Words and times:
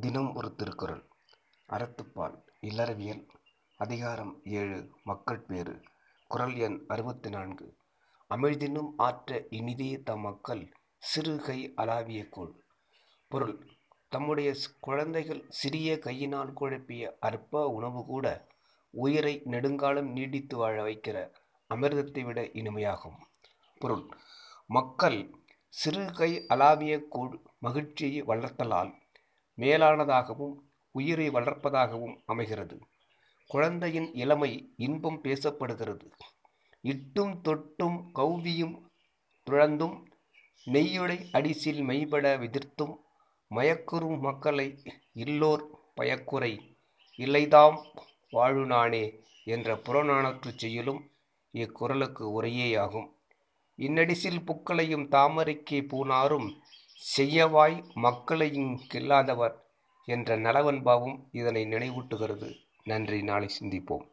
தினம் 0.00 0.34
ஒரு 0.34 0.54
திருக்குறள். 0.54 1.08
அறத்துப்பால். 1.68 2.42
இல்லறவியல். 2.60 3.28
அதிகாரம் 3.76 4.40
ஏழு. 4.44 4.90
மக்கள் 5.04 5.40
பேறு. 5.40 5.82
குறள் 6.28 6.54
எண் 6.54 6.84
அறுபத்தி 6.88 7.30
நான்கு 7.30 7.76
அமிழ்தினும் 8.30 8.90
ஆற்ற 8.96 9.46
இனிதே 9.50 10.02
தம் 10.02 10.20
மக்கள் 10.20 10.72
சிறுகை 10.98 11.72
அலாவிய 11.76 12.28
கோள். 12.28 12.64
பொருள். 13.28 13.66
தம்முடைய 14.08 14.54
குழந்தைகள் 14.80 15.44
சிறிய 15.48 15.98
கையினால் 15.98 16.52
குழப்பிய 16.52 17.16
அற்ப 17.20 17.68
உணவு 17.68 18.04
கூட 18.04 18.46
உயிரை 18.90 19.40
நெடுங்காலம் 19.44 20.12
நீடித்து 20.12 20.56
வாழ 20.56 20.82
வைக்கிற 20.82 21.34
அமிர்தத்தை 21.74 22.24
விட 22.24 22.42
இனிமையாகும். 22.42 23.16
பொருள். 23.78 24.08
மக்கள் 24.66 25.34
சிறு 25.68 26.12
கை 26.12 26.46
அலாவிய 26.48 27.00
கூழ் 27.08 27.40
மகிழ்ச்சியை 27.58 28.22
வளர்த்தலால் 28.22 29.06
மேலானதாகவும் 29.58 30.54
உயிரை 30.94 31.30
வளர்ப்பதாகவும் 31.30 32.16
அமைகிறது. 32.26 32.76
குழந்தையின் 33.46 34.14
இளமை 34.14 34.72
இன்பம் 34.76 35.20
பேசப்படுகிறது. 35.22 36.06
இட்டும் 36.80 37.34
தொட்டும் 37.48 37.98
கௌவியும் 38.14 38.76
துழந்தும் 39.46 39.96
நெய்யுடை 40.66 41.18
அடிசில் 41.32 41.80
மெய்பட 41.88 42.36
விதிர்த்தும் 42.38 42.94
மயக்குறும் 43.50 44.18
மக்களை 44.20 44.66
இல்லோர் 45.12 45.62
பயக்குறை 45.96 46.52
இல்லைதாம் 47.18 47.78
வாழுநானே 48.32 49.04
என்ற 49.44 49.76
புறநானூற்றுச் 49.76 50.58
செயலும் 50.58 51.00
இக்குறளுக்கு 51.54 52.24
உரையேயாகும். 52.38 53.08
இன்னடிசில் 53.78 54.44
புக்களையும் 54.46 55.06
தாமரைக்கே 55.14 55.80
பூனாரும் 55.90 56.48
செய்யவாய் 57.16 57.82
மக்களையும் 57.94 58.80
கில்லாதவர் 58.94 59.54
என்ற 60.04 60.38
நலவன்பாவும் 60.38 61.28
இதனை 61.32 61.64
நினைவூட்டுகிறது. 61.64 62.56
நன்றி. 62.84 63.22
நாளை 63.22 63.48
சிந்திப்போம். 63.60 64.08